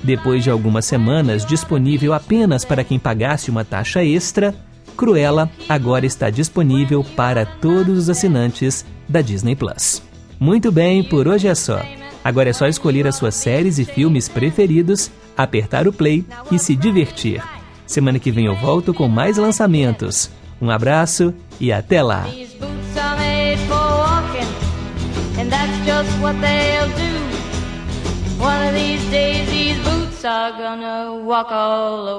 [0.02, 4.54] Depois de algumas semanas disponível apenas para quem pagasse uma taxa extra,
[4.98, 10.02] Cruella agora está disponível para todos os assinantes da Disney Plus.
[10.40, 11.80] Muito bem, por hoje é só.
[12.24, 16.74] Agora é só escolher as suas séries e filmes preferidos, apertar o play e se
[16.74, 17.40] divertir.
[17.86, 20.30] Semana que vem eu volto com mais lançamentos.
[20.60, 22.26] Um abraço e até lá!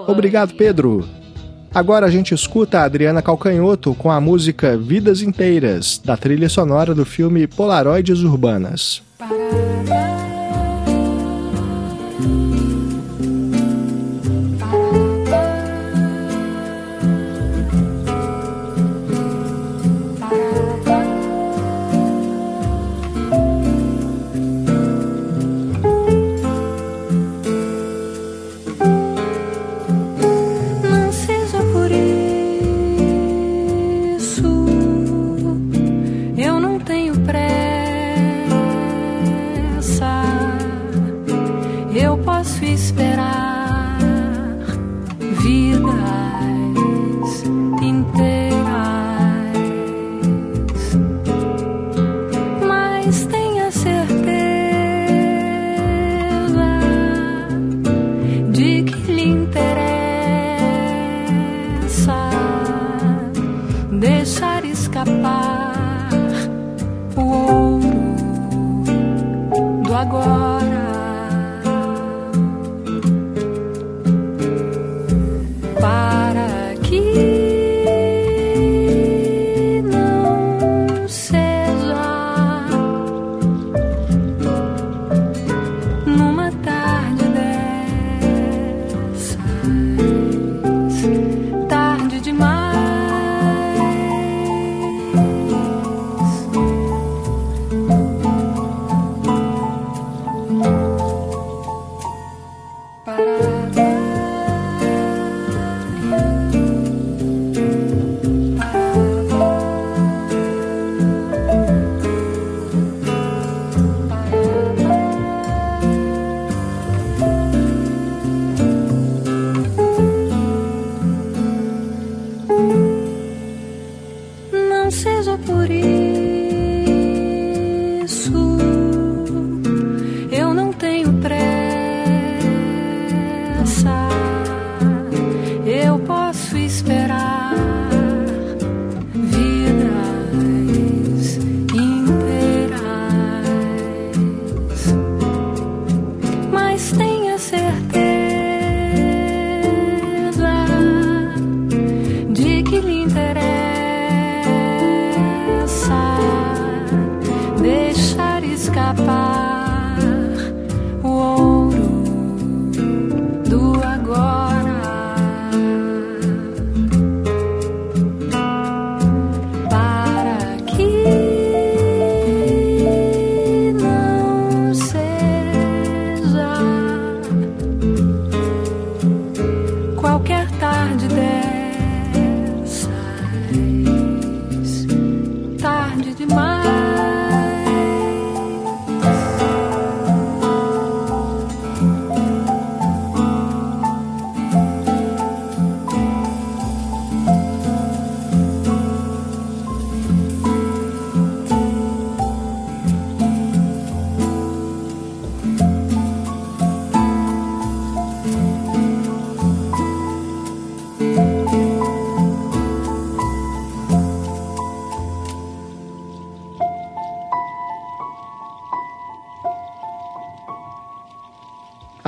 [0.08, 1.19] Obrigado, Pedro.
[1.74, 6.96] Agora a gente escuta a Adriana Calcanhoto com a música Vidas Inteiras, da trilha sonora
[6.96, 9.04] do filme Polaroides Urbanas.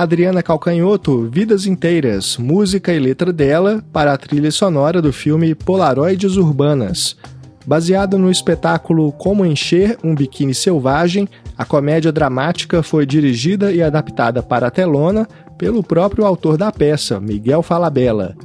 [0.02, 6.36] Adriana Calcanhoto, Vidas Inteiras, música e letra dela para a trilha sonora do filme Polaroides
[6.36, 7.16] Urbanas.
[7.64, 14.42] Baseado no espetáculo Como Encher um Biquíni Selvagem, a comédia dramática foi dirigida e adaptada
[14.42, 18.36] para a telona pelo próprio autor da peça, Miguel Falabella.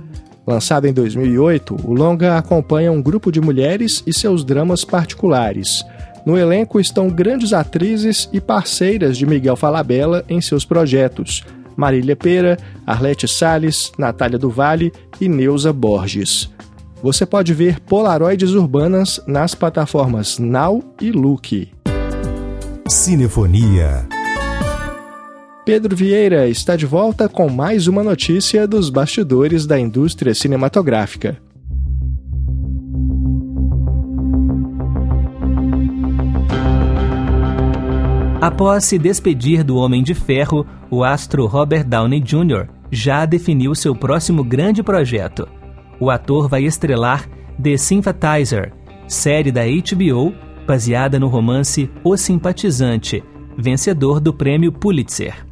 [0.46, 5.84] Lançado em 2008, o longa acompanha um grupo de mulheres e seus dramas particulares.
[6.28, 12.58] No elenco estão grandes atrizes e parceiras de Miguel Falabella em seus projetos: Marília Pera,
[12.86, 16.50] Arlete Sales, Natália do Vale e Neuza Borges.
[17.02, 21.72] Você pode ver Polaroides Urbanas nas plataformas Now e Look.
[22.90, 24.06] Cinefonia.
[25.64, 31.38] Pedro Vieira está de volta com mais uma notícia dos bastidores da indústria cinematográfica.
[38.40, 42.68] Após se despedir do Homem de Ferro, o astro Robert Downey Jr.
[42.92, 45.48] já definiu seu próximo grande projeto.
[46.00, 47.28] O ator vai estrelar
[47.62, 48.74] The Sympathizer,
[49.08, 50.34] série da HBO
[50.68, 53.24] baseada no romance O Simpatizante,
[53.58, 55.44] vencedor do prêmio Pulitzer.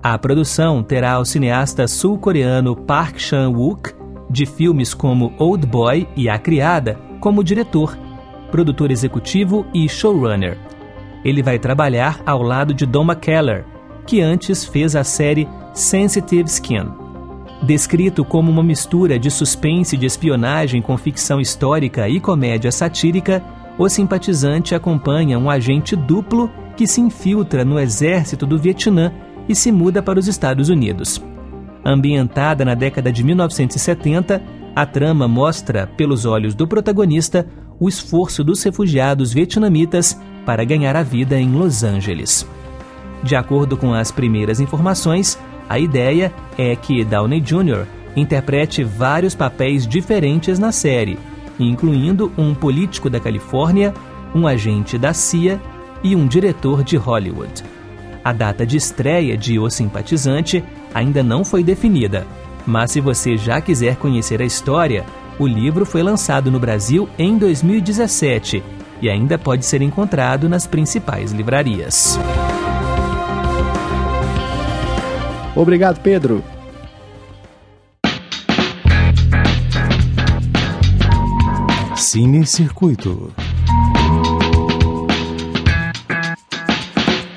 [0.00, 3.94] A produção terá o cineasta sul-coreano Park Chan-wook,
[4.30, 7.98] de filmes como Old Boy e A Criada, como diretor,
[8.50, 10.56] produtor executivo e showrunner.
[11.24, 13.64] Ele vai trabalhar ao lado de Don McKellar,
[14.06, 16.88] que antes fez a série Sensitive Skin.
[17.62, 23.42] Descrito como uma mistura de suspense de espionagem com ficção histórica e comédia satírica,
[23.78, 29.12] o simpatizante acompanha um agente duplo que se infiltra no exército do Vietnã
[29.48, 31.22] e se muda para os Estados Unidos.
[31.84, 34.42] Ambientada na década de 1970,
[34.74, 37.46] a trama mostra, pelos olhos do protagonista,
[37.78, 42.46] o esforço dos refugiados vietnamitas para ganhar a vida em Los Angeles.
[43.22, 45.38] De acordo com as primeiras informações,
[45.68, 47.86] a ideia é que Downey Jr.
[48.16, 51.18] interprete vários papéis diferentes na série,
[51.58, 53.94] incluindo um político da Califórnia,
[54.34, 55.60] um agente da CIA
[56.02, 57.62] e um diretor de Hollywood.
[58.24, 60.62] A data de estreia de O Simpatizante
[60.92, 62.26] ainda não foi definida,
[62.66, 65.04] mas se você já quiser conhecer a história,
[65.38, 68.62] o livro foi lançado no Brasil em 2017
[69.02, 72.16] e ainda pode ser encontrado nas principais livrarias.
[75.56, 76.42] Obrigado, Pedro.
[81.96, 83.32] Cine Circuito.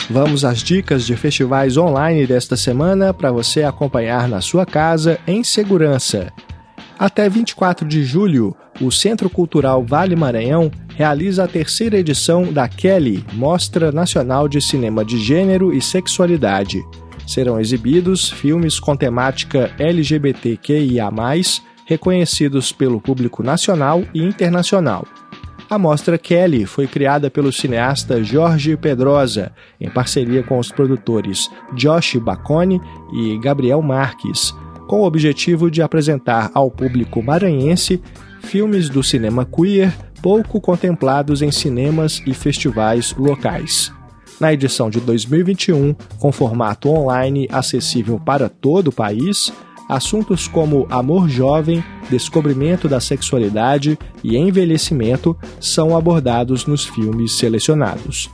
[0.09, 5.43] Vamos às dicas de festivais online desta semana para você acompanhar na sua casa em
[5.43, 6.31] segurança.
[6.97, 13.23] Até 24 de julho, o Centro Cultural Vale Maranhão realiza a terceira edição da Kelly,
[13.33, 16.83] Mostra Nacional de Cinema de Gênero e Sexualidade.
[17.27, 21.09] Serão exibidos filmes com temática LGBTQIA,
[21.85, 25.05] reconhecidos pelo público nacional e internacional.
[25.69, 32.15] A mostra Kelly foi criada pelo cineasta Jorge Pedrosa, em parceria com os produtores Josh
[32.17, 32.79] Bacone
[33.13, 34.53] e Gabriel Marques,
[34.87, 38.01] com o objetivo de apresentar ao público maranhense
[38.43, 39.91] filmes do cinema queer
[40.25, 43.93] pouco contemplados em cinemas e festivais locais.
[44.39, 49.53] Na edição de 2021, com formato online acessível para todo o país,
[49.87, 58.27] assuntos como amor jovem, descobrimento da sexualidade e envelhecimento são abordados nos filmes selecionados.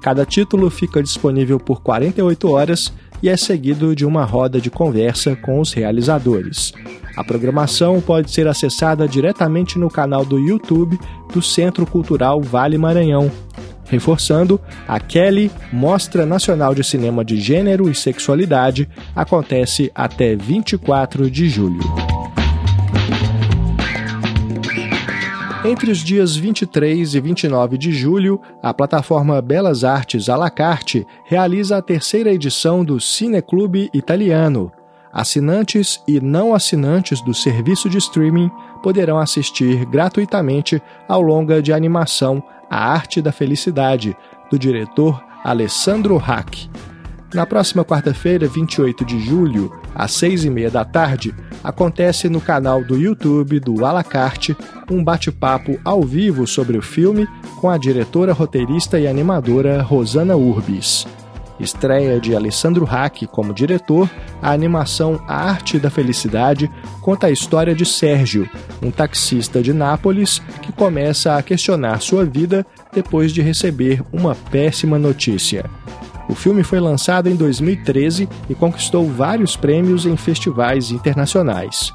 [0.00, 2.90] Cada título fica disponível por 48 horas
[3.24, 6.74] e é seguido de uma roda de conversa com os realizadores.
[7.16, 11.00] A programação pode ser acessada diretamente no canal do YouTube
[11.32, 13.32] do Centro Cultural Vale Maranhão,
[13.88, 21.48] Reforçando, a Kelly Mostra Nacional de Cinema de Gênero e Sexualidade acontece até 24 de
[21.48, 22.23] julho.
[25.64, 31.06] Entre os dias 23 e 29 de julho, a plataforma Belas Artes à la carte
[31.24, 34.70] realiza a terceira edição do Cineclube Italiano.
[35.10, 38.50] Assinantes e não assinantes do serviço de streaming
[38.82, 44.14] poderão assistir gratuitamente ao longa de animação a Arte da Felicidade,
[44.50, 46.68] do diretor Alessandro Hack.
[47.32, 52.82] Na próxima quarta-feira, 28 de julho, às seis e meia da tarde, acontece no canal
[52.84, 54.56] do YouTube do Alacarte
[54.90, 57.26] um bate-papo ao vivo sobre o filme
[57.60, 61.06] com a diretora, roteirista e animadora Rosana Urbis.
[61.58, 64.10] Estreia de Alessandro Hack como diretor,
[64.42, 66.70] a animação A Arte da Felicidade
[67.00, 68.48] conta a história de Sérgio,
[68.82, 74.98] um taxista de Nápoles que começa a questionar sua vida depois de receber uma péssima
[74.98, 75.64] notícia.
[76.28, 81.92] O filme foi lançado em 2013 e conquistou vários prêmios em festivais internacionais.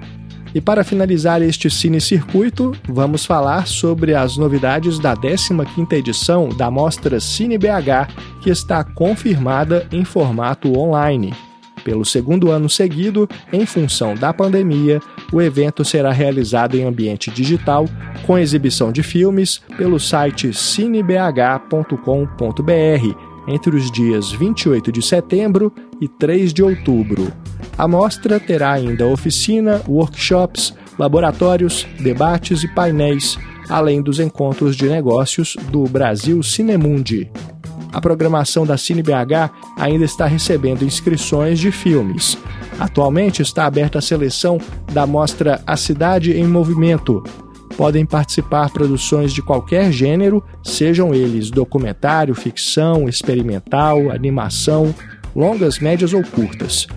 [0.55, 6.71] E para finalizar este Cine Circuito, vamos falar sobre as novidades da 15ª edição da
[6.71, 11.33] mostra Cine BH, que está confirmada em formato online.
[11.83, 15.01] Pelo segundo ano seguido, em função da pandemia,
[15.33, 17.85] o evento será realizado em ambiente digital,
[18.25, 21.95] com exibição de filmes pelo site cinebh.com.br
[23.45, 27.44] entre os dias 28 de setembro e 3 de outubro.
[27.77, 35.57] A mostra terá ainda oficina, workshops, laboratórios, debates e painéis, além dos encontros de negócios
[35.69, 37.29] do Brasil Cinemundi.
[37.91, 42.37] A programação da CineBH ainda está recebendo inscrições de filmes.
[42.79, 44.57] Atualmente está aberta a seleção
[44.91, 47.23] da mostra A Cidade em Movimento.
[47.75, 54.95] Podem participar produções de qualquer gênero, sejam eles documentário, ficção, experimental, animação,
[55.35, 56.87] longas, médias ou curtas.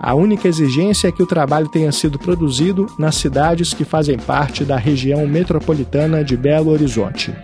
[0.00, 4.64] A única exigência é que o trabalho tenha sido produzido nas cidades que fazem parte
[4.64, 7.34] da região metropolitana de Belo Horizonte.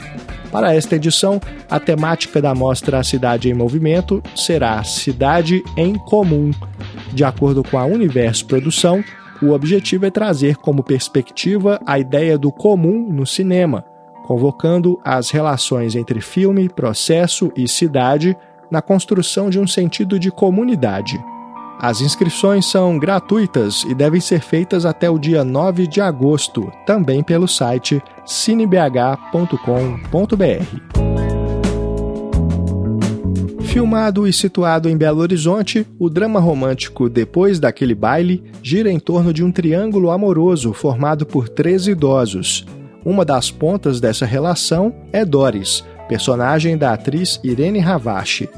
[0.52, 6.52] Para esta edição, a temática da mostra A Cidade em Movimento será Cidade em Comum.
[7.12, 9.02] De acordo com a Universo Produção,
[9.42, 13.84] o objetivo é trazer como perspectiva a ideia do comum no cinema,
[14.24, 18.36] convocando as relações entre filme, processo e cidade
[18.70, 21.18] na construção de um sentido de comunidade.
[21.78, 27.22] As inscrições são gratuitas e devem ser feitas até o dia 9 de agosto, também
[27.22, 29.54] pelo site cinebh.com.br.
[33.74, 39.32] Filmado e situado em Belo Horizonte, o drama romântico Depois daquele baile gira em torno
[39.32, 42.64] de um triângulo amoroso formado por três idosos.
[43.04, 48.48] Uma das pontas dessa relação é Doris, personagem da atriz Irene Ravache.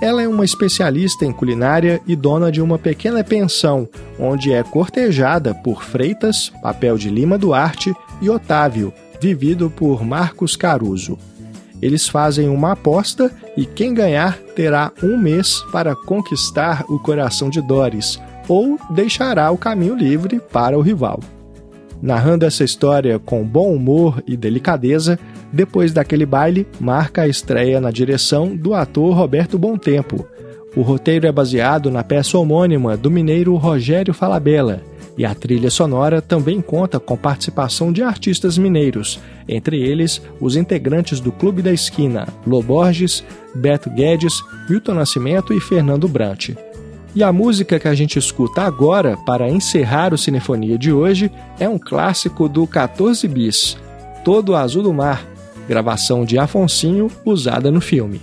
[0.00, 3.88] Ela é uma especialista em culinária e dona de uma pequena pensão,
[4.18, 11.18] onde é cortejada por Freitas, papel de Lima Duarte, e Otávio, vivido por Marcos Caruso.
[11.82, 17.60] Eles fazem uma aposta e quem ganhar terá um mês para conquistar o coração de
[17.60, 21.20] Doris, ou deixará o caminho livre para o rival.
[22.00, 25.18] Narrando essa história com bom humor e delicadeza,
[25.52, 30.26] depois daquele baile, marca a estreia na direção do ator Roberto Tempo.
[30.76, 34.82] O roteiro é baseado na peça homônima do mineiro Rogério Falabella,
[35.16, 39.18] e a trilha sonora também conta com participação de artistas mineiros,
[39.48, 44.40] entre eles os integrantes do Clube da Esquina, Loborges, Beto Guedes,
[44.70, 46.50] Milton Nascimento e Fernando Brant.
[47.14, 51.68] E a música que a gente escuta agora, para encerrar o Cinefonia de hoje, é
[51.68, 53.76] um clássico do 14 Bis,
[54.24, 55.24] Todo Azul do Mar,
[55.68, 58.20] gravação de Afonsinho usada no filme.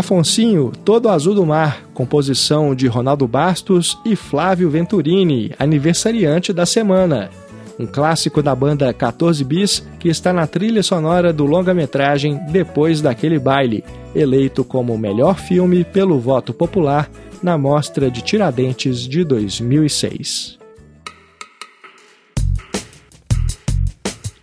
[0.00, 7.30] Afonsinho, Todo Azul do Mar, composição de Ronaldo Bastos e Flávio Venturini, aniversariante da semana.
[7.78, 13.38] Um clássico da banda 14 Bis que está na trilha sonora do longa-metragem Depois daquele
[13.38, 13.84] baile,
[14.14, 17.10] eleito como o melhor filme pelo voto popular
[17.42, 20.58] na Mostra de Tiradentes de 2006.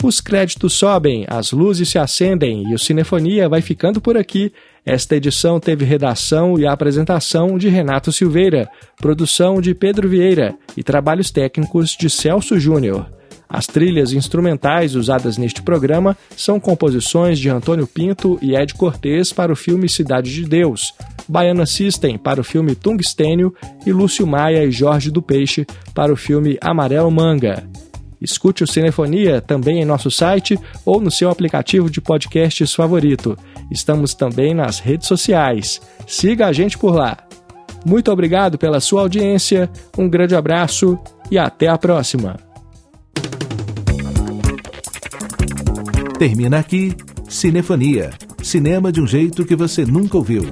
[0.04, 4.54] Os créditos sobem, as luzes se acendem e o Cinefonia vai ficando por aqui.
[4.88, 11.30] Esta edição teve redação e apresentação de Renato Silveira, produção de Pedro Vieira e trabalhos
[11.30, 13.06] técnicos de Celso Júnior.
[13.50, 19.52] As trilhas instrumentais usadas neste programa são composições de Antônio Pinto e Ed Cortez para
[19.52, 20.94] o filme Cidade de Deus,
[21.28, 23.54] Baiana System para o filme Tungstênio
[23.86, 27.68] e Lúcio Maia e Jorge do Peixe para o filme Amarelo Manga.
[28.22, 33.38] Escute o Cinefonia também em nosso site ou no seu aplicativo de podcasts favorito.
[33.72, 35.82] Estamos também nas redes sociais.
[36.08, 37.18] Siga a gente por lá.
[37.86, 40.98] Muito obrigado pela sua audiência, um grande abraço
[41.32, 42.38] e até a próxima.
[46.18, 46.96] Termina aqui
[47.30, 48.10] Cinefonia.
[48.42, 50.44] Cinema de um jeito que você nunca ouviu.